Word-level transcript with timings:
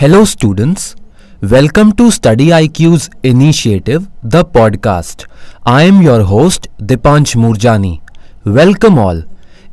Hello, 0.00 0.24
students. 0.24 0.96
Welcome 1.42 1.92
to 1.96 2.10
Study 2.10 2.46
IQ's 2.58 3.10
initiative, 3.22 4.08
the 4.22 4.46
podcast. 4.46 5.26
I 5.66 5.82
am 5.82 6.00
your 6.00 6.22
host, 6.22 6.68
Dipanch 6.78 7.34
Murjani. 7.42 8.00
Welcome 8.46 8.98
all. 8.98 9.22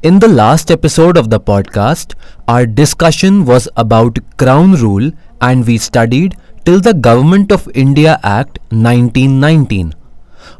In 0.04 0.20
the 0.20 0.28
last 0.28 0.70
episode 0.70 1.16
of 1.16 1.30
the 1.30 1.40
podcast, 1.40 2.16
our 2.50 2.66
discussion 2.66 3.46
was 3.46 3.70
about 3.78 4.20
Crown 4.36 4.74
Rule 4.74 5.14
and 5.40 5.66
we 5.66 5.78
studied 5.78 6.36
till 6.66 6.82
the 6.82 6.94
Government 6.94 7.54
of 7.54 7.70
India 7.74 8.20
Act 8.22 8.60
1919. 8.72 9.94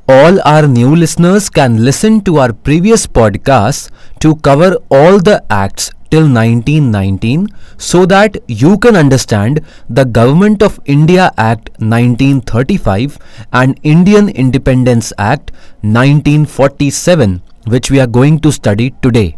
All 0.08 0.42
our 0.44 0.66
new 0.66 0.96
listeners 0.96 1.50
can 1.50 1.84
listen 1.84 2.22
to 2.22 2.38
our 2.38 2.54
previous 2.54 3.06
podcasts 3.06 3.92
to 4.22 4.36
cover 4.38 4.78
all 4.90 5.20
the 5.20 5.44
acts 5.50 5.92
till 6.12 6.28
1919 6.28 7.48
so 7.78 8.06
that 8.06 8.38
you 8.48 8.78
can 8.78 8.96
understand 8.96 9.62
the 9.90 10.06
Government 10.06 10.62
of 10.62 10.80
India 10.86 11.32
Act 11.38 11.70
1935 11.80 13.18
and 13.52 13.80
Indian 13.84 14.30
Independence 14.30 15.12
Act 15.18 15.52
1947 15.82 17.42
which 17.66 17.92
we 17.92 18.00
are 18.00 18.08
going 18.08 18.40
to 18.40 18.52
study 18.52 18.94
today. 19.02 19.36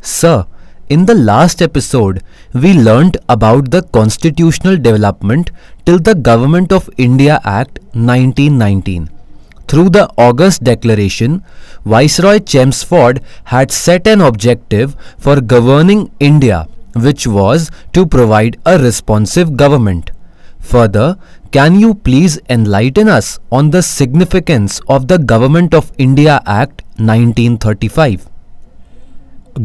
Sir, 0.00 0.46
in 0.88 1.06
the 1.06 1.14
last 1.14 1.62
episode, 1.62 2.22
we 2.52 2.74
learnt 2.74 3.16
about 3.28 3.70
the 3.70 3.82
constitutional 3.82 4.76
development 4.76 5.50
till 5.86 5.98
the 5.98 6.14
Government 6.14 6.72
of 6.72 6.90
India 6.98 7.40
Act 7.44 7.78
1919. 7.94 9.08
Through 9.68 9.90
the 9.90 10.10
August 10.18 10.64
Declaration, 10.64 11.42
Viceroy 11.84 12.38
Chelmsford 12.38 13.20
had 13.44 13.72
set 13.72 14.06
an 14.06 14.20
objective 14.20 14.96
for 15.18 15.40
governing 15.40 16.10
India, 16.20 16.68
which 16.94 17.26
was 17.26 17.70
to 17.92 18.06
provide 18.06 18.58
a 18.64 18.78
responsive 18.78 19.56
government. 19.56 20.10
Further, 20.60 21.18
can 21.50 21.78
you 21.78 21.94
please 21.94 22.38
enlighten 22.48 23.08
us 23.08 23.38
on 23.50 23.70
the 23.70 23.82
significance 23.82 24.80
of 24.88 25.08
the 25.08 25.18
Government 25.18 25.74
of 25.74 25.92
India 25.98 26.40
Act 26.46 26.82
1935? 26.96 28.28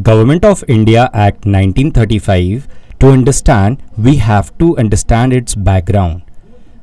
Government 0.02 0.44
of 0.44 0.64
India 0.68 1.10
Act 1.14 1.46
1935 1.46 2.68
to 3.00 3.08
understand 3.08 3.82
we 3.98 4.16
have 4.18 4.58
to 4.58 4.76
understand 4.78 5.32
its 5.32 5.54
background 5.56 6.24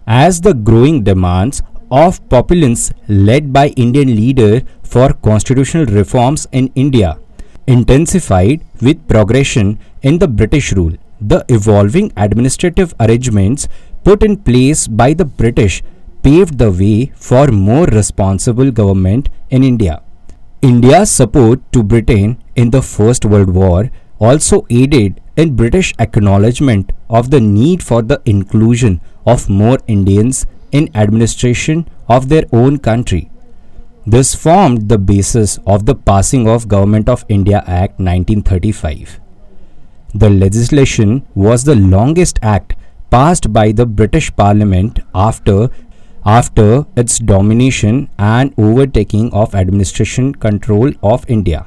as 0.06 0.40
the 0.42 0.54
growing 0.54 1.02
demands 1.02 1.62
of 2.02 2.20
populace 2.28 2.92
led 3.08 3.52
by 3.52 3.66
Indian 3.86 4.14
leader 4.20 4.62
for 4.82 5.12
constitutional 5.28 5.86
reforms 5.86 6.46
in 6.52 6.66
India 6.74 7.18
intensified 7.66 8.60
with 8.82 9.06
progression 9.08 9.78
in 10.02 10.18
the 10.18 10.28
British 10.28 10.72
rule. 10.72 10.94
The 11.20 11.44
evolving 11.48 12.12
administrative 12.16 12.94
arrangements 13.00 13.68
put 14.02 14.22
in 14.22 14.36
place 14.36 14.86
by 14.86 15.14
the 15.14 15.24
British 15.24 15.82
paved 16.22 16.58
the 16.58 16.70
way 16.70 17.12
for 17.14 17.46
more 17.48 17.86
responsible 17.86 18.70
government 18.70 19.28
in 19.50 19.62
India. 19.62 20.02
India's 20.62 21.10
support 21.10 21.60
to 21.72 21.82
Britain 21.82 22.42
in 22.56 22.70
the 22.70 22.82
First 22.82 23.24
World 23.24 23.50
War 23.50 23.90
also 24.18 24.66
aided 24.70 25.20
in 25.36 25.56
British 25.56 25.94
acknowledgement 25.98 26.92
of 27.08 27.30
the 27.30 27.40
need 27.40 27.82
for 27.82 28.02
the 28.02 28.20
inclusion 28.24 29.00
of 29.26 29.48
more 29.48 29.78
Indians 29.86 30.46
in 30.74 30.90
administration 30.94 31.88
of 32.08 32.28
their 32.28 32.44
own 32.52 32.78
country. 32.78 33.30
This 34.06 34.34
formed 34.34 34.88
the 34.88 34.98
basis 34.98 35.58
of 35.66 35.86
the 35.86 35.94
passing 35.94 36.46
of 36.46 36.68
Government 36.68 37.08
of 37.08 37.24
India 37.28 37.58
Act 37.66 38.00
1935. 38.00 39.20
The 40.14 40.30
legislation 40.30 41.26
was 41.34 41.64
the 41.64 41.76
longest 41.76 42.38
act 42.42 42.74
passed 43.10 43.52
by 43.52 43.72
the 43.72 43.86
British 43.86 44.34
Parliament 44.36 44.98
after 45.14 45.70
after 46.26 46.86
its 46.96 47.18
domination 47.18 48.08
and 48.18 48.54
overtaking 48.66 49.32
of 49.32 49.54
administration 49.54 50.34
control 50.34 50.92
of 51.02 51.24
India. 51.28 51.66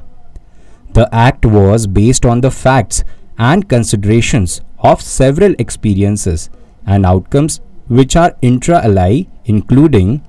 The 0.93 1.07
act 1.13 1.45
was 1.45 1.85
based 1.85 2.25
on 2.25 2.41
the 2.41 2.51
facts 2.51 3.03
and 3.37 3.69
considerations 3.69 4.61
of 4.79 5.01
several 5.01 5.53
experiences 5.59 6.49
and 6.85 7.05
outcomes 7.05 7.59
which 7.87 8.15
are 8.15 8.35
intra 8.41 8.81
alia 8.83 9.25
including 9.45 10.21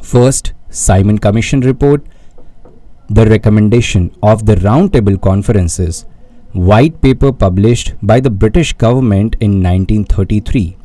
first 0.00 0.52
Simon 0.70 1.18
Commission 1.18 1.60
report, 1.60 2.04
the 3.08 3.26
recommendation 3.26 4.14
of 4.22 4.46
the 4.46 4.56
roundtable 4.56 5.20
conferences, 5.20 6.06
white 6.52 7.00
paper 7.02 7.30
published 7.32 7.94
by 8.02 8.20
the 8.20 8.30
British 8.30 8.72
government 8.72 9.36
in 9.40 9.62
1933. 9.62 10.76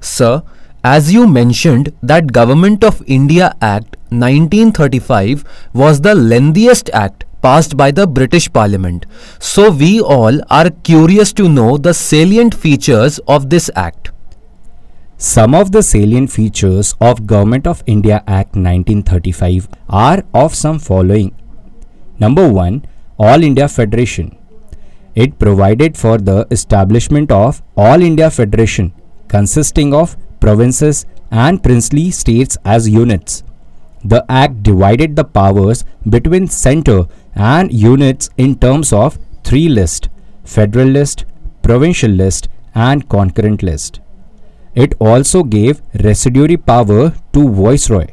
Sir, 0.00 0.42
as 0.82 1.12
you 1.12 1.26
mentioned 1.26 1.92
that 2.02 2.32
Government 2.32 2.84
of 2.84 3.02
India 3.06 3.54
Act 3.60 3.96
1935 4.10 5.44
was 5.72 6.00
the 6.00 6.14
lengthiest 6.14 6.90
act 6.92 7.24
passed 7.42 7.76
by 7.76 7.90
the 7.90 8.06
British 8.06 8.52
Parliament. 8.52 9.06
So 9.38 9.70
we 9.70 10.00
all 10.00 10.40
are 10.50 10.70
curious 10.70 11.32
to 11.34 11.48
know 11.48 11.76
the 11.76 11.94
salient 11.94 12.54
features 12.54 13.18
of 13.26 13.50
this 13.50 13.70
act. 13.74 14.10
Some 15.18 15.54
of 15.54 15.72
the 15.72 15.82
salient 15.82 16.30
features 16.30 16.94
of 17.00 17.26
Government 17.26 17.66
of 17.66 17.82
India 17.86 18.22
Act 18.26 18.54
1935 18.54 19.66
are 19.88 20.22
of 20.34 20.54
some 20.54 20.78
following. 20.78 21.34
Number 22.18 22.46
1 22.46 22.84
All 23.18 23.42
India 23.42 23.66
Federation. 23.66 24.36
It 25.14 25.38
provided 25.38 25.96
for 25.96 26.18
the 26.18 26.46
establishment 26.50 27.32
of 27.32 27.62
All 27.78 28.02
India 28.02 28.30
Federation 28.30 28.92
consisting 29.26 29.94
of 29.94 30.18
provinces 30.38 31.06
and 31.30 31.62
princely 31.62 32.10
states 32.10 32.58
as 32.66 32.86
units. 32.86 33.42
The 34.04 34.22
act 34.28 34.62
divided 34.62 35.16
the 35.16 35.24
powers 35.24 35.82
between 36.06 36.46
center 36.46 37.06
and 37.34 37.72
units 37.72 38.28
in 38.36 38.58
terms 38.58 38.92
of 38.92 39.18
three 39.44 39.70
lists 39.70 40.10
federal 40.44 40.88
list, 40.88 41.24
provincial 41.62 42.10
list, 42.10 42.48
and 42.74 43.08
concurrent 43.08 43.62
list. 43.62 44.00
It 44.84 44.94
also 45.00 45.42
gave 45.42 45.80
residuary 46.04 46.58
power 46.58 47.14
to 47.32 47.48
Viceroy. 47.48 48.08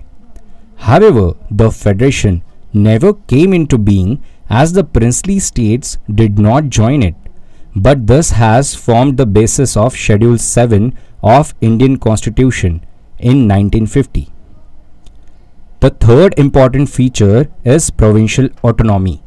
However, 0.78 1.34
the 1.51 1.72
Federation 1.72 2.41
never 2.74 3.13
came 3.13 3.53
into 3.53 3.78
being 3.78 4.24
as 4.50 4.72
the 4.73 4.84
princely 4.84 5.40
states 5.40 5.97
did 6.22 6.40
not 6.40 6.69
join 6.69 7.03
it, 7.03 7.16
but 7.75 8.07
this 8.07 8.31
has 8.31 8.75
formed 8.75 9.18
the 9.18 9.25
basis 9.25 9.75
of 9.75 9.97
Schedule 9.97 10.38
7 10.38 10.97
of 11.22 11.53
Indian 11.59 11.97
Constitution 11.97 12.85
in 13.19 13.47
1950. 13.47 14.29
The 15.81 15.90
third 15.90 16.34
important 16.38 16.90
feature 16.90 17.50
is 17.66 17.90
provincial 17.90 18.47
autonomy. 18.63 19.22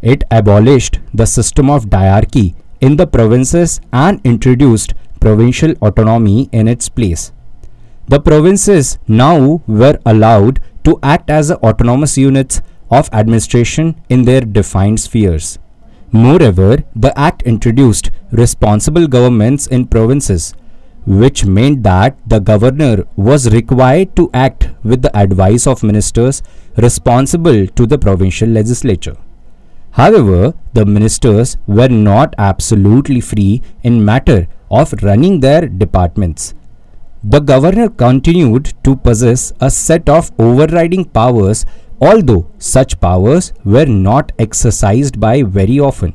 It 0.00 0.24
abolished 0.30 1.00
the 1.12 1.26
system 1.26 1.68
of 1.68 1.90
diarchy 1.90 2.54
in 2.80 2.96
the 2.96 3.06
provinces 3.06 3.80
and 3.92 4.20
introduced 4.24 4.94
provincial 5.24 5.72
autonomy 5.88 6.48
in 6.52 6.68
its 6.68 6.88
place. 6.88 7.32
The 8.06 8.20
provinces 8.20 8.98
now 9.08 9.62
were 9.66 9.98
allowed 10.04 10.60
to 10.84 10.98
act 11.02 11.30
as 11.30 11.50
autonomous 11.50 12.18
units 12.18 12.60
of 12.90 13.08
administration 13.12 13.94
in 14.08 14.24
their 14.24 14.42
defined 14.42 15.00
spheres. 15.00 15.58
Moreover, 16.12 16.84
the 16.94 17.18
act 17.18 17.42
introduced 17.42 18.10
responsible 18.30 19.06
governments 19.06 19.66
in 19.66 19.86
provinces, 19.86 20.54
which 21.06 21.44
meant 21.44 21.82
that 21.84 22.18
the 22.26 22.40
governor 22.40 23.04
was 23.16 23.52
required 23.54 24.14
to 24.16 24.30
act 24.32 24.68
with 24.82 25.00
the 25.02 25.16
advice 25.16 25.66
of 25.66 25.82
ministers 25.82 26.42
responsible 26.76 27.66
to 27.66 27.86
the 27.86 27.98
provincial 27.98 28.48
legislature. 28.48 29.16
However, 29.92 30.54
the 30.74 30.84
ministers 30.84 31.56
were 31.66 31.88
not 31.88 32.34
absolutely 32.36 33.20
free 33.20 33.62
in 33.82 34.04
matter 34.04 34.46
of 34.80 34.92
running 35.02 35.40
their 35.40 35.62
departments. 35.84 36.54
The 37.22 37.40
governor 37.40 37.88
continued 37.88 38.74
to 38.84 38.96
possess 38.96 39.52
a 39.60 39.70
set 39.70 40.08
of 40.08 40.30
overriding 40.38 41.06
powers, 41.06 41.64
although 42.00 42.46
such 42.58 43.00
powers 43.00 43.52
were 43.64 43.86
not 43.86 44.32
exercised 44.38 45.18
by 45.18 45.42
very 45.42 45.78
often. 45.80 46.12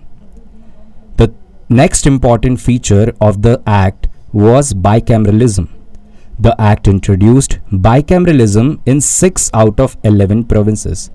The 1.17 1.33
next 1.67 2.05
important 2.05 2.59
feature 2.59 3.13
of 3.19 3.41
the 3.41 3.61
act 3.65 4.07
was 4.31 4.73
bicameralism. 4.73 5.67
The 6.37 6.55
act 6.61 6.87
introduced 6.87 7.59
bicameralism 7.71 8.79
in 8.85 9.01
6 9.01 9.49
out 9.53 9.79
of 9.79 9.97
11 10.03 10.45
provinces. 10.45 11.09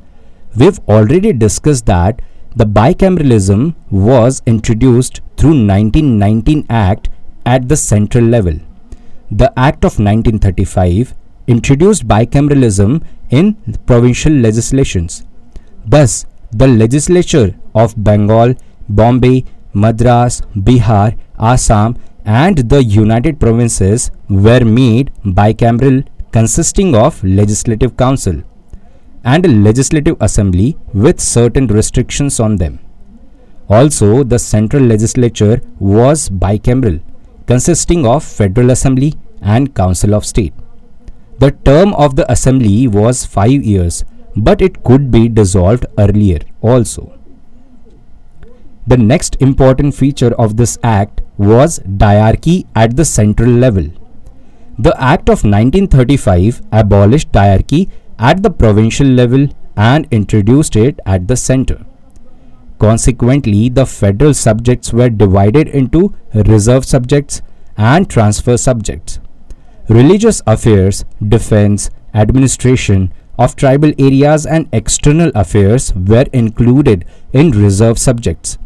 We've 0.57 0.81
already 0.89 1.33
discussed 1.33 1.87
that 1.87 2.21
the 2.57 2.67
bicameralism 2.67 3.75
was 3.91 4.43
introduced 4.47 5.21
through 5.37 5.57
1919 5.67 6.67
Act 6.69 7.09
at 7.45 7.69
the 7.69 7.77
central 7.77 8.25
level. 8.25 8.59
The 9.31 9.53
Act 9.57 9.85
of 9.85 9.99
1935 9.99 11.15
introduced 11.47 12.07
bicameralism 12.09 13.03
in 13.31 13.55
provincial 13.87 14.33
legislations. 14.33 15.25
Thus, 15.87 16.27
the 16.53 16.67
legislature 16.67 17.55
of 17.75 17.95
Bengal, 18.03 18.55
Bombay, 18.89 19.45
Madras, 19.73 20.41
Bihar, 20.57 21.19
Assam, 21.39 21.97
and 22.25 22.59
the 22.59 22.83
United 22.83 23.39
Provinces 23.39 24.11
were 24.29 24.65
made 24.65 25.13
bicameral 25.25 26.07
consisting 26.33 26.95
of 26.95 27.23
Legislative 27.23 27.97
Council 27.97 28.43
and 29.25 29.45
a 29.45 29.49
Legislative 29.49 30.17
Assembly 30.21 30.77
with 30.93 31.21
certain 31.21 31.67
restrictions 31.67 32.41
on 32.41 32.57
them. 32.57 32.79
Also, 33.69 34.23
the 34.23 34.39
central 34.39 34.83
legislature 34.83 35.61
was 35.79 36.29
bicameral 36.29 37.01
consisting 37.47 38.07
of 38.07 38.25
Federal 38.25 38.71
Assembly 38.71 39.15
and 39.41 39.75
Council 39.75 40.15
of 40.15 40.25
State. 40.25 40.55
The 41.39 41.51
term 41.51 41.95
of 41.95 42.17
the 42.17 42.31
assembly 42.31 42.89
was 42.89 43.27
5 43.27 43.51
years, 43.51 44.05
but 44.37 44.63
it 44.63 44.83
could 44.85 45.11
be 45.11 45.29
dissolved 45.29 45.87
earlier 45.99 46.41
also. 46.61 47.19
The 48.87 48.97
next 48.97 49.37
important 49.41 49.95
feature 49.95 50.35
of 50.35 50.57
this 50.57 50.79
act 50.83 51.23
was 51.39 51.79
diarchy 51.81 52.67
at 52.75 52.97
the 52.97 53.05
central 53.05 53.51
level. 53.51 53.89
The 54.79 54.95
Act 55.01 55.29
of 55.29 55.45
1935 55.45 56.63
abolished 56.73 57.33
diarchy 57.33 57.89
at 58.19 58.43
the 58.43 58.51
provincial 58.51 59.07
level 59.07 59.49
and 59.77 60.07
introduced 60.11 60.77
it 60.77 61.01
at 61.07 61.29
the 61.29 61.37
center. 61.37 61.85
Consequently, 62.79 63.69
the 63.69 63.87
federal 63.87 64.35
subjects 64.35 64.93
were 64.93 65.09
divided 65.09 65.69
into 65.69 66.15
reserve 66.35 66.85
subjects 66.85 67.41
and 67.77 68.09
transfer 68.11 68.57
subjects. 68.57 69.21
Religious 69.89 70.43
affairs, 70.47 71.05
defense, 71.27 71.91
administration 72.15 73.13
of 73.39 73.57
tribal 73.57 73.93
areas, 73.99 74.47
and 74.47 74.69
external 74.73 75.31
affairs 75.35 75.93
were 75.95 76.27
included 76.33 77.05
in 77.33 77.51
reserve 77.51 77.99
subjects. 77.99 78.59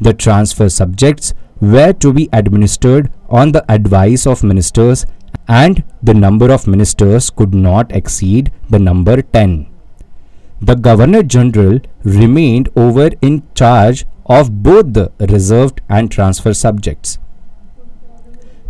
The 0.00 0.12
transfer 0.12 0.68
subjects 0.68 1.34
were 1.60 1.92
to 1.92 2.12
be 2.12 2.28
administered 2.32 3.10
on 3.28 3.52
the 3.52 3.64
advice 3.72 4.26
of 4.26 4.42
ministers, 4.42 5.06
and 5.46 5.84
the 6.02 6.14
number 6.14 6.52
of 6.52 6.66
ministers 6.66 7.30
could 7.30 7.54
not 7.54 7.92
exceed 7.92 8.52
the 8.68 8.78
number 8.78 9.22
10. 9.22 9.71
The 10.62 10.76
Governor 10.76 11.22
General 11.24 11.80
remained 12.04 12.68
over 12.76 13.10
in 13.20 13.42
charge 13.54 14.04
of 14.26 14.62
both 14.62 14.92
the 14.92 15.10
reserved 15.18 15.80
and 15.88 16.10
transfer 16.10 16.54
subjects. 16.54 17.18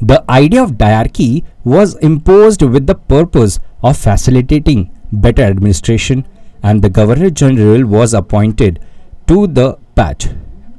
The 0.00 0.24
idea 0.28 0.62
of 0.62 0.78
diarchy 0.78 1.44
was 1.64 1.96
imposed 1.96 2.62
with 2.62 2.86
the 2.86 2.94
purpose 2.94 3.58
of 3.82 3.98
facilitating 3.98 4.90
better 5.12 5.42
administration, 5.42 6.26
and 6.62 6.80
the 6.80 6.88
Governor 6.88 7.28
General 7.28 7.84
was 7.84 8.14
appointed 8.14 8.80
to 9.26 9.46
the 9.46 9.76
patch 9.94 10.28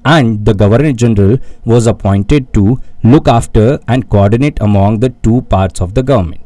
and 0.06 0.45
the 0.45 0.54
Governor 0.54 0.92
General 0.92 1.38
was 1.63 1.88
appointed 1.88 2.54
to 2.54 2.81
look 3.04 3.27
after 3.27 3.80
and 3.88 4.10
coordinate 4.10 4.57
among 4.62 5.00
the 5.00 5.10
two 5.10 5.42
parts 5.44 5.81
of 5.81 5.94
the 5.94 6.04
government. 6.04 6.42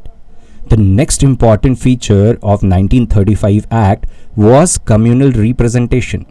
The 0.69 0.75
next 0.75 1.23
important 1.23 1.79
feature 1.79 2.31
of 2.43 2.61
1935 2.61 3.67
Act 3.71 4.05
was 4.35 4.77
communal 4.77 5.31
representation. 5.31 6.25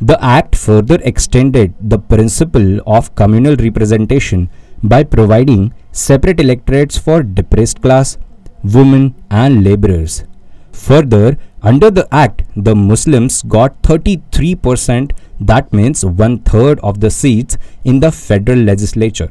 The 0.00 0.16
act 0.24 0.56
further 0.56 0.98
extended 1.02 1.74
the 1.78 1.98
principle 1.98 2.80
of 2.86 3.14
communal 3.14 3.56
representation 3.56 4.48
by 4.82 5.04
providing 5.04 5.74
separate 5.92 6.40
electorates 6.40 6.96
for 6.96 7.22
depressed 7.22 7.82
class, 7.82 8.16
women 8.64 9.14
and 9.30 9.62
laborers. 9.64 10.24
Further, 10.72 11.36
under 11.60 11.90
the 11.90 12.08
act, 12.10 12.44
the 12.56 12.74
Muslims 12.74 13.42
got 13.42 13.82
33%, 13.82 15.12
that 15.40 15.72
means 15.74 16.06
one 16.06 16.38
third 16.38 16.80
of 16.80 17.00
the 17.00 17.10
seats 17.10 17.58
in 17.84 18.00
the 18.00 18.12
federal 18.12 18.60
legislature. 18.60 19.30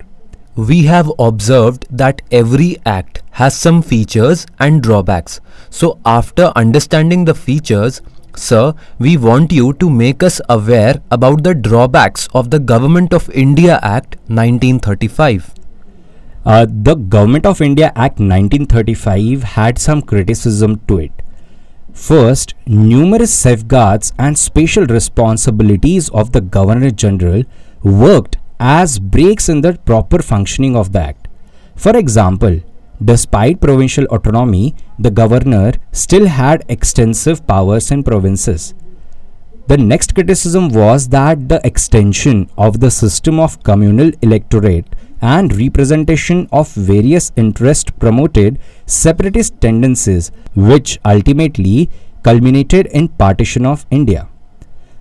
We 0.57 0.83
have 0.85 1.11
observed 1.19 1.85
that 1.91 2.23
every 2.31 2.77
act 2.83 3.21
has 3.33 3.55
some 3.55 3.83
features 3.83 4.47
and 4.59 4.81
drawbacks. 4.81 5.39
So, 5.69 5.99
after 6.03 6.51
understanding 6.55 7.25
the 7.25 7.35
features, 7.35 8.01
Sir, 8.35 8.73
we 8.97 9.17
want 9.17 9.51
you 9.51 9.73
to 9.73 9.89
make 9.89 10.23
us 10.23 10.41
aware 10.49 11.01
about 11.11 11.43
the 11.43 11.53
drawbacks 11.53 12.27
of 12.33 12.49
the 12.49 12.57
Government 12.57 13.13
of 13.13 13.29
India 13.29 13.79
Act 13.83 14.15
1935. 14.29 15.53
Uh, 16.43 16.65
the 16.67 16.95
Government 16.95 17.45
of 17.45 17.61
India 17.61 17.87
Act 17.95 18.19
1935 18.19 19.43
had 19.43 19.77
some 19.77 20.01
criticism 20.01 20.81
to 20.87 20.97
it. 20.97 21.11
First, 21.93 22.55
numerous 22.65 23.31
safeguards 23.31 24.11
and 24.17 24.37
special 24.37 24.87
responsibilities 24.87 26.09
of 26.09 26.31
the 26.31 26.41
Governor 26.41 26.89
General 26.89 27.43
worked 27.83 28.37
as 28.59 28.99
breaks 28.99 29.49
in 29.49 29.61
the 29.61 29.73
proper 29.73 30.21
functioning 30.21 30.75
of 30.75 30.91
the 30.91 31.01
Act. 31.01 31.27
For 31.75 31.95
example, 31.95 32.61
despite 33.03 33.61
provincial 33.61 34.05
autonomy, 34.05 34.75
the 34.97 35.11
governor 35.11 35.73
still 35.91 36.27
had 36.27 36.65
extensive 36.67 37.45
powers 37.45 37.91
in 37.91 38.03
provinces. 38.03 38.73
The 39.67 39.77
next 39.77 40.15
criticism 40.15 40.69
was 40.69 41.09
that 41.09 41.49
the 41.49 41.59
extension 41.65 42.49
of 42.57 42.79
the 42.79 42.89
system 42.89 43.39
of 43.39 43.61
communal 43.63 44.11
electorate 44.21 44.85
and 45.21 45.53
representation 45.55 46.47
of 46.51 46.71
various 46.73 47.31
interests 47.35 47.91
promoted 47.99 48.59
separatist 48.85 49.59
tendencies 49.59 50.31
which 50.55 50.99
ultimately 51.03 51.89
culminated 52.23 52.87
in 52.87 53.09
partition 53.09 53.65
of 53.65 53.85
India. 53.91 54.29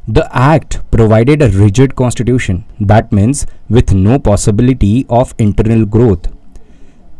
The 0.09 0.29
act 0.33 0.89
provided 0.93 1.43
a 1.43 1.49
rigid 1.49 1.97
constitution 1.97 2.65
that 2.79 3.11
means 3.11 3.45
with 3.69 3.93
no 3.93 4.21
possibility 4.21 5.05
of 5.11 5.35
internal 5.37 5.85
growth. 5.85 6.29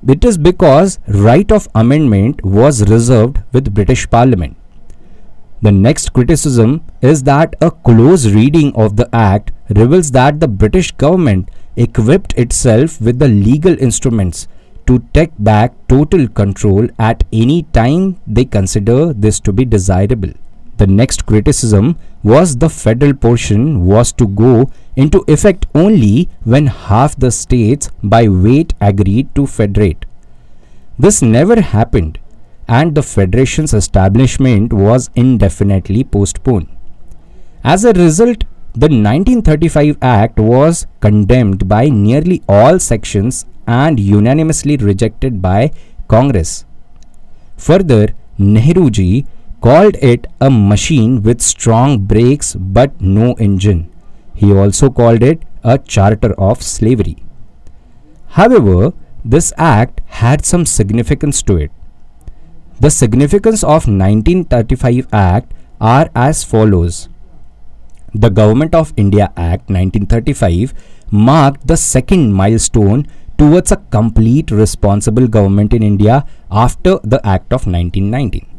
It 0.07 0.25
is 0.25 0.39
because 0.39 1.01
right 1.09 1.51
of 1.51 1.67
amendment 1.75 2.45
was 2.45 2.89
reserved 2.89 3.43
with 3.53 3.75
British 3.75 4.09
Parliament. 4.09 4.57
The 5.63 5.73
next 5.73 6.13
criticism 6.13 6.85
is 7.03 7.25
that 7.25 7.57
a 7.61 7.73
close 7.73 8.29
reading 8.33 8.73
of 8.77 8.95
the 8.95 9.09
act 9.13 9.51
reveals 9.69 10.13
that 10.13 10.39
the 10.39 10.47
British 10.47 10.93
government 10.93 11.51
equipped 11.75 12.35
itself 12.35 13.01
with 13.01 13.19
the 13.19 13.27
legal 13.27 13.77
instruments 13.81 14.47
to 14.87 15.01
take 15.13 15.33
back 15.41 15.75
total 15.89 16.29
control 16.29 16.87
at 17.01 17.25
any 17.33 17.65
time 17.65 18.21
they 18.29 18.45
consider 18.45 19.13
this 19.13 19.41
to 19.41 19.53
be 19.53 19.65
desirable. 19.65 20.31
The 20.77 20.87
next 20.87 21.25
criticism 21.27 21.99
was 22.23 22.57
the 22.57 22.69
federal 22.69 23.15
portion 23.15 23.87
was 23.87 24.13
to 24.13 24.27
go 24.27 24.71
into 24.95 25.25
effect 25.27 25.67
only 25.75 26.29
when 26.45 26.67
half 26.67 27.17
the 27.17 27.31
states 27.31 27.91
by 28.03 28.29
weight 28.29 28.75
agreed 28.81 29.35
to 29.37 29.47
federate. 29.47 30.05
This 30.99 31.23
never 31.23 31.61
happened 31.61 32.19
and 32.69 32.95
the 32.95 33.03
federation's 33.03 33.73
establishment 33.73 34.73
was 34.73 35.09
indefinitely 35.15 36.05
postponed. 36.05 36.69
As 37.63 37.85
a 37.85 37.93
result, 37.93 38.45
the 38.75 38.89
1935 38.89 39.99
Act 40.03 40.39
was 40.39 40.87
condemned 41.01 41.69
by 41.69 41.89
nearly 41.89 42.43
all 42.49 42.79
sections 42.79 43.47
and 43.67 43.99
unanimously 43.99 44.77
rejected 44.77 45.41
by 45.41 45.71
Congress. 46.09 46.65
Further, 47.57 48.09
Nehruji 48.39 49.27
called 49.61 49.97
it 49.97 50.27
a 50.41 50.51
machine 50.51 51.23
with 51.23 51.41
strong 51.41 51.99
brakes 51.99 52.55
but 52.55 53.01
no 53.01 53.35
engine. 53.35 53.91
He 54.35 54.53
also 54.53 54.91
called 54.91 55.23
it 55.23 55.43
a 55.65 55.79
charter 55.79 56.33
of 56.39 56.63
slavery. 56.63 57.17
However, 58.29 58.93
this 59.25 59.53
act 59.57 60.01
had 60.07 60.45
some 60.45 60.67
significance 60.67 61.43
to 61.43 61.57
it. 61.57 61.71
The 62.79 62.91
significance 62.91 63.65
of 63.65 63.89
1935 63.89 65.09
Act 65.13 65.53
are 65.81 66.11
as 66.15 66.45
follows. 66.45 67.09
The 68.15 68.29
Government 68.29 68.75
of 68.75 68.93
India 68.97 69.33
Act 69.37 69.71
1935 69.71 70.75
marked 71.11 71.67
the 71.67 71.77
second 71.77 72.33
milestone 72.33 73.07
towards 73.39 73.73
a 73.73 73.83
complete 73.91 74.51
responsible 74.51 75.27
government 75.27 75.73
in 75.73 75.83
India 75.83 76.25
after 76.51 76.99
the 77.03 77.21
Act 77.27 77.53
of 77.53 77.67
1919. 77.67 78.56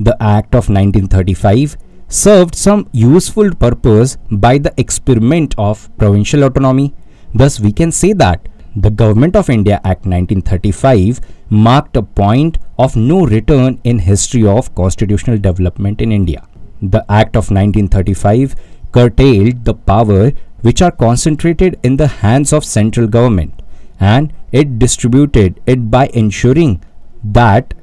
The 0.00 0.16
Act 0.18 0.54
of 0.54 0.70
1935 0.70 1.76
served 2.08 2.54
some 2.54 2.88
useful 2.90 3.54
purpose 3.54 4.16
by 4.30 4.56
the 4.56 4.72
experiment 4.78 5.54
of 5.58 5.90
provincial 5.98 6.42
autonomy. 6.42 6.94
Thus, 7.34 7.60
we 7.60 7.70
can 7.70 7.92
say 7.92 8.14
that 8.14 8.48
the 8.74 8.90
Government 8.90 9.36
of 9.36 9.50
India 9.50 9.76
Act 9.84 10.06
1935 10.06 11.20
marked 11.50 11.98
a 11.98 12.02
point 12.02 12.56
of 12.78 12.96
no 12.96 13.26
return 13.26 13.78
in 13.84 13.98
history 13.98 14.46
of 14.46 14.74
constitutional 14.74 15.36
development 15.36 16.00
in 16.00 16.12
India. 16.12 16.46
The 16.80 17.04
Act 17.10 17.36
of 17.36 17.50
1935 17.50 18.56
curtailed 18.92 19.66
the 19.66 19.74
power 19.74 20.32
which 20.62 20.80
are 20.80 20.90
concentrated 20.90 21.78
in 21.82 21.96
the 21.96 22.06
hands 22.06 22.54
of 22.54 22.64
central 22.64 23.06
government 23.06 23.60
and 23.98 24.32
it 24.50 24.78
distributed 24.78 25.60
it 25.66 25.90
by 25.90 26.06
ensuring 26.14 26.82
that 27.22 27.74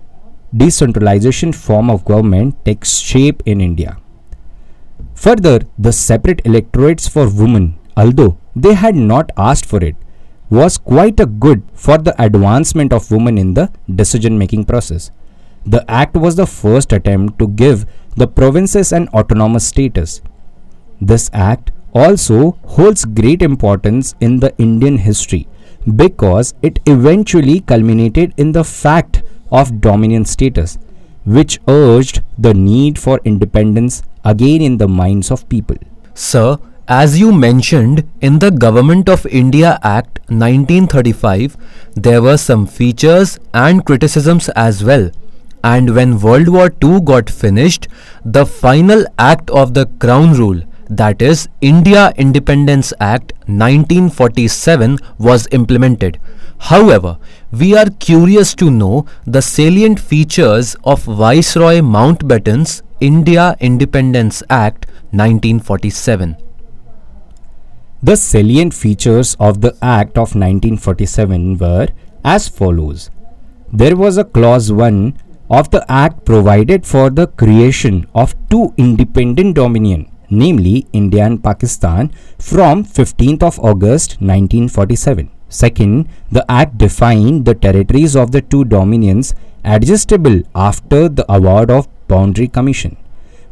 decentralization 0.58 1.54
form 1.54 1.90
of 1.90 2.06
government 2.06 2.64
takes 2.66 2.98
shape 2.98 3.44
in 3.46 3.62
India. 3.62 3.98
Further, 5.14 5.62
the 5.78 5.92
separate 5.92 6.42
electorates 6.46 7.08
for 7.08 7.30
women, 7.30 7.78
although 7.96 8.38
they 8.56 8.74
had 8.74 8.96
not 8.96 9.32
asked 9.38 9.66
for 9.66 9.84
it, 9.84 9.96
was 10.50 10.78
quite 10.78 11.20
a 11.20 11.26
good 11.26 11.64
for 11.74 11.98
the 11.98 12.16
advancement 12.22 12.94
of 12.94 13.12
women 13.12 13.38
in 13.38 13.54
the 13.54 13.70
decision 13.94 14.38
making 14.38 14.66
process. 14.66 15.12
The 15.66 15.84
act 15.90 16.16
was 16.16 16.36
the 16.36 16.48
first 16.48 16.94
attempt 16.94 17.40
to 17.40 17.48
give 17.48 17.86
the 18.16 18.28
provinces 18.28 18.94
an 18.94 19.10
autonomous 19.10 19.68
status. 19.68 20.22
This 21.02 21.30
act 21.34 21.72
also 21.94 22.58
holds 22.66 23.06
great 23.06 23.42
importance 23.42 24.16
in 24.22 24.40
the 24.40 24.56
Indian 24.58 24.98
history 24.98 25.48
because 25.96 26.54
it 26.62 26.80
eventually 26.86 27.60
culminated 27.60 28.34
in 28.38 28.52
the 28.52 28.64
fact 28.64 29.24
of 29.52 29.82
dominion 29.82 30.26
status, 30.26 30.78
which 31.26 31.60
urged 31.68 32.22
the 32.38 32.54
need 32.54 32.98
for 32.98 33.20
independence 33.26 34.04
again 34.24 34.62
in 34.62 34.78
the 34.78 34.88
minds 34.88 35.32
of 35.32 35.48
people. 35.50 35.78
Sir, 36.14 36.58
as 36.88 37.20
you 37.20 37.34
mentioned, 37.34 38.10
in 38.22 38.40
the 38.40 38.50
Government 38.50 39.10
of 39.10 39.26
India 39.26 39.78
Act 39.84 40.20
1935, 40.30 41.58
there 41.96 42.22
were 42.22 42.38
some 42.38 42.66
features 42.66 43.40
and 43.54 43.86
criticisms 43.86 44.48
as 44.50 44.84
well. 44.86 45.12
And 45.64 45.94
when 45.94 46.20
World 46.20 46.48
War 46.48 46.72
II 46.82 47.02
got 47.02 47.30
finished, 47.30 47.90
the 48.24 48.46
final 48.46 49.06
act 49.20 49.50
of 49.50 49.74
the 49.74 49.88
Crown 50.00 50.34
Rule, 50.34 50.62
that 50.90 51.22
is 51.22 51.50
India 51.60 52.14
Independence 52.16 52.94
Act 53.02 53.34
1947, 53.48 54.98
was 55.18 55.46
implemented. 55.52 56.20
However, 56.60 57.18
we 57.52 57.76
are 57.78 57.90
curious 58.00 58.54
to 58.56 58.70
know 58.70 59.06
the 59.26 59.42
salient 59.42 60.00
features 60.00 60.76
of 60.84 61.04
Viceroy 61.04 61.80
Mountbatten's 61.80 62.84
India 63.00 63.56
Independence 63.60 64.44
Act 64.50 64.86
1947. 65.12 66.36
The 68.04 68.16
salient 68.16 68.74
features 68.74 69.36
of 69.40 69.62
the 69.62 69.78
Act 69.82 70.18
of 70.18 70.36
1947 70.36 71.58
were 71.58 71.88
as 72.24 72.48
follows. 72.48 73.10
There 73.72 73.96
was 73.96 74.18
a 74.18 74.24
clause 74.24 74.72
1 74.72 75.18
of 75.50 75.72
the 75.72 75.86
Act 75.90 76.26
provided 76.26 76.86
for 76.86 77.10
the 77.10 77.28
creation 77.28 78.08
of 78.14 78.36
two 78.50 78.74
independent 78.78 79.56
dominion, 79.56 80.12
namely 80.30 80.88
India 80.92 81.26
and 81.26 81.44
Pakistan, 81.44 82.12
from 82.38 82.84
15th 82.84 83.44
of 83.44 83.60
August 83.60 84.20
1947. 84.20 85.37
Second, 85.50 86.08
the 86.32 86.46
Act 86.50 86.78
defined 86.78 87.46
the 87.46 87.56
territories 87.56 88.16
of 88.16 88.32
the 88.32 88.42
two 88.42 88.66
dominions 88.66 89.34
adjustable 89.64 90.42
after 90.56 91.08
the 91.10 91.26
award 91.32 91.72
of 91.72 91.88
Boundary 92.08 92.48
Commission. 92.48 92.98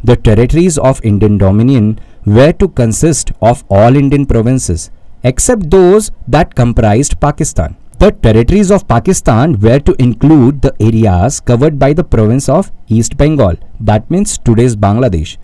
The 0.04 0.16
territories 0.16 0.78
of 0.78 1.04
Indian 1.04 1.38
Dominion 1.38 2.00
were 2.26 2.52
to 2.54 2.68
consist 2.68 3.32
of 3.42 3.64
all 3.70 3.96
Indian 3.96 4.26
provinces 4.26 4.92
except 5.24 5.72
those 5.72 6.12
that 6.28 6.54
comprised 6.54 7.20
Pakistan. 7.20 7.76
The 7.98 8.12
territories 8.12 8.72
of 8.72 8.88
Pakistan 8.88 9.60
were 9.60 9.80
to 9.80 9.96
include 9.98 10.62
the 10.62 10.74
areas 10.80 11.40
covered 11.40 11.80
by 11.80 11.94
the 11.94 12.04
province 12.04 12.50
of 12.50 12.72
East 12.88 13.16
Bengal, 13.18 13.56
that 13.80 14.12
means 14.12 14.38
today's 14.38 14.76
Bangladesh, 14.76 15.38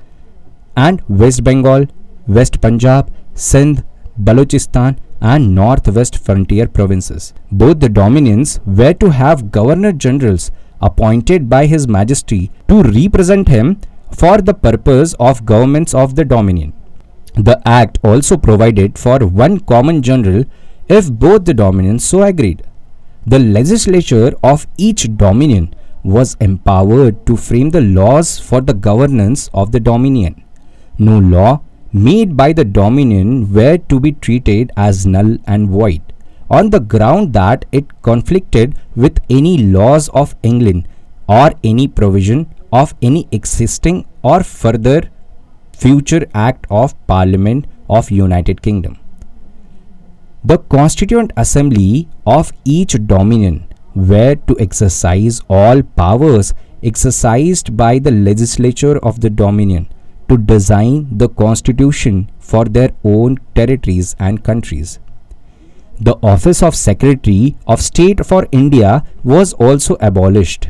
and 0.76 1.02
West 1.08 1.44
Bengal, 1.44 1.86
West 2.28 2.60
Punjab, 2.62 3.10
Sindh, 3.34 3.84
Balochistan, 4.22 4.98
and 5.22 5.54
Northwest 5.54 6.18
frontier 6.18 6.68
provinces. 6.68 7.34
Both 7.52 7.80
the 7.80 7.90
dominions 7.90 8.60
were 8.66 8.94
to 8.96 9.12
have 9.12 9.52
governor 9.52 9.92
generals 9.92 10.52
appointed 10.82 11.48
by 11.48 11.68
His 11.68 11.88
Majesty 11.88 12.52
to 12.68 12.82
represent 12.82 13.48
him 13.48 13.80
for 14.12 14.42
the 14.42 14.54
purpose 14.54 15.14
of 15.20 15.46
governments 15.46 15.94
of 15.94 16.16
the 16.16 16.26
dominion. 16.26 16.74
The 17.36 17.62
Act 17.66 18.00
also 18.04 18.36
provided 18.36 18.98
for 18.98 19.20
one 19.20 19.60
common 19.60 20.02
general 20.02 20.44
if 20.90 21.12
both 21.12 21.46
the 21.46 21.54
dominions 21.54 22.04
so 22.04 22.24
agreed. 22.24 22.64
The 23.26 23.40
legislature 23.40 24.34
of 24.44 24.68
each 24.78 25.16
dominion 25.16 25.76
was 26.04 26.36
empowered 26.42 27.26
to 27.28 27.38
frame 27.38 27.70
the 27.70 27.82
laws 27.82 28.40
for 28.40 28.60
the 28.60 28.74
governance 28.74 29.50
of 29.54 29.72
the 29.72 29.80
dominion. 29.80 30.44
No 30.98 31.20
law 31.20 31.62
made 31.94 32.38
by 32.38 32.54
the 32.54 32.64
dominion 32.64 33.52
were 33.54 33.78
to 33.78 34.00
be 34.00 34.12
treated 34.14 34.72
as 34.78 35.06
null 35.06 35.38
and 35.46 35.70
void 35.70 36.02
on 36.50 36.70
the 36.70 36.80
ground 36.80 37.34
that 37.34 37.66
it 37.72 37.86
conflicted 38.02 38.76
with 38.96 39.20
any 39.30 39.58
laws 39.58 40.08
of 40.10 40.36
England 40.44 40.88
or 41.28 41.52
any 41.64 41.88
provision 41.88 42.48
of 42.72 42.94
any 43.02 43.28
existing 43.32 44.06
or 44.22 44.42
further 44.44 45.10
future 45.74 46.26
act 46.34 46.66
of 46.70 46.96
parliament 47.08 47.66
of 47.90 48.12
united 48.12 48.62
kingdom. 48.62 48.98
The 50.44 50.58
constituent 50.58 51.32
assembly 51.38 52.08
of 52.26 52.52
each 52.64 52.96
dominion 53.06 53.68
were 53.94 54.36
to 54.36 54.60
exercise 54.60 55.42
all 55.50 55.82
powers 55.84 56.54
exercised 56.82 57.76
by 57.78 58.00
the 58.00 58.12
legislature 58.12 58.98
of 59.00 59.20
the 59.22 59.30
dominion 59.30 59.88
to 60.32 60.38
design 60.38 61.08
the 61.22 61.28
constitution 61.28 62.20
for 62.40 62.66
their 62.66 62.92
own 63.04 63.38
territories 63.54 64.16
and 64.18 64.44
countries. 64.44 65.00
The 66.00 66.18
office 66.24 66.64
of 66.64 66.76
secretary 66.76 67.56
of 67.68 67.82
state 67.82 68.26
for 68.26 68.48
india 68.52 69.04
was 69.24 69.52
also 69.54 69.98
abolished. 70.10 70.70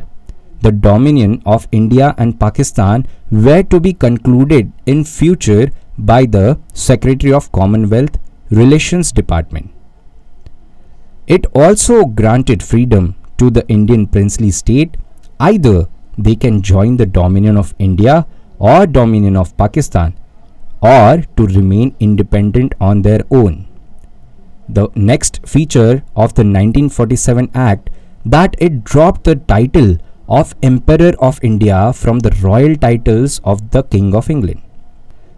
The 0.62 0.72
dominion 0.72 1.41
of 1.46 1.68
India 1.72 2.13
and 2.18 2.39
Pakistan 2.39 3.06
were 3.32 3.63
to 3.63 3.80
be 3.80 3.94
concluded 3.94 4.72
in 4.86 5.03
future 5.03 5.72
by 5.98 6.25
the 6.25 6.60
Secretary 6.74 7.34
of 7.34 7.51
Commonwealth 7.51 8.20
Relations 8.51 9.12
Department. 9.12 9.72
It 11.25 11.48
also 11.56 12.06
granted 12.06 12.62
freedom 12.62 13.15
to 13.38 13.50
the 13.50 13.68
Indian 13.70 14.06
princely 14.06 14.51
state. 14.51 14.98
Either 15.39 15.88
they 16.15 16.36
can 16.36 16.62
join 16.62 16.98
the 16.98 17.08
dominion 17.08 17.58
of 17.58 17.74
India 17.80 18.27
or 18.70 18.86
dominion 18.86 19.36
of 19.36 19.56
Pakistan 19.58 20.13
or 20.82 21.24
to 21.38 21.48
remain 21.58 21.96
independent 22.00 22.74
on 22.80 23.01
their 23.01 23.22
own. 23.32 23.68
The 24.70 24.88
next 24.96 25.39
feature 25.46 26.03
of 26.15 26.36
the 26.39 26.46
1947 26.46 27.51
Act 27.53 27.89
that 28.25 28.56
it 28.60 28.84
dropped 28.84 29.24
the 29.24 29.36
title 29.36 29.98
of 30.30 30.56
Emperor 30.63 31.13
of 31.20 31.39
India 31.44 31.91
from 31.91 32.20
the 32.20 32.34
royal 32.41 32.75
titles 32.75 33.39
of 33.44 33.72
the 33.72 33.84
King 33.84 34.13
of 34.15 34.30
England. 34.30 34.62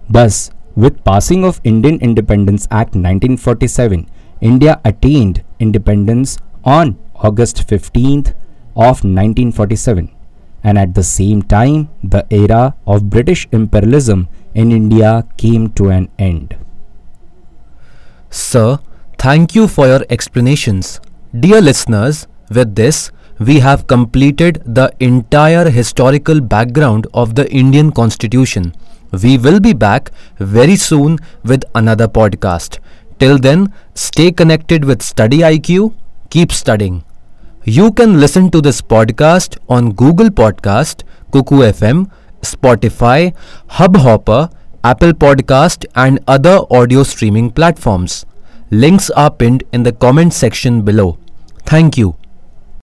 Thus, 0.10 0.52
with 0.76 1.04
passing 1.04 1.46
of 1.46 1.62
Indian 1.64 2.00
Independence 2.00 2.68
Act 2.70 2.96
1947, 2.96 4.10
India 4.42 4.82
attained 4.84 5.44
independence 5.60 6.38
on 6.64 6.98
August 7.16 7.68
15th 7.68 8.34
of 8.76 9.04
1947 9.08 10.13
and 10.64 10.78
at 10.78 10.94
the 10.96 11.04
same 11.04 11.42
time 11.42 11.90
the 12.04 12.26
era 12.30 12.76
of 12.88 13.10
British 13.10 13.48
imperialism 13.52 14.28
in 14.54 14.72
India 14.72 15.26
came 15.38 15.70
to 15.72 15.90
an 15.90 16.10
end. 16.18 16.56
Sir, 18.30 18.80
thank 19.18 19.56
you 19.56 19.68
for 19.68 19.88
your 19.88 20.06
explanations. 20.10 21.00
Dear 21.40 21.62
listeners, 21.62 22.28
with 22.50 22.76
this 22.76 23.12
we 23.40 23.60
have 23.60 23.88
completed 23.88 24.62
the 24.66 24.92
entire 25.00 25.70
historical 25.70 26.40
background 26.40 27.08
of 27.14 27.36
the 27.36 27.50
Indian 27.52 27.92
Constitution. 27.92 28.74
We 29.12 29.38
will 29.38 29.60
be 29.60 29.74
back 29.74 30.12
very 30.38 30.76
soon 30.76 31.20
with 31.44 31.64
another 31.76 32.08
podcast. 32.08 32.80
Till 33.20 33.38
then, 33.38 33.74
stay 33.94 34.32
connected 34.32 34.86
with 34.86 35.02
Study 35.02 35.40
IQ, 35.40 35.94
keep 36.30 36.52
studying. 36.52 37.04
You 37.66 37.94
can 37.94 38.20
listen 38.20 38.52
to 38.52 38.60
this 38.60 38.82
podcast 38.82 39.58
on 39.70 39.94
Google 39.94 40.30
Podcast, 40.30 41.04
Kuku 41.32 41.64
FM, 41.72 42.12
Spotify, 42.42 43.34
Hubhopper, 43.80 44.52
Apple 44.84 45.14
Podcast 45.14 45.86
and 45.96 46.20
other 46.28 46.60
audio 46.70 47.04
streaming 47.04 47.52
platforms. 47.52 48.26
Links 48.70 49.10
are 49.12 49.32
pinned 49.32 49.64
in 49.72 49.84
the 49.84 49.94
comment 49.94 50.34
section 50.34 50.82
below. 50.82 51.18
Thank 51.66 51.98
you. 51.98 52.18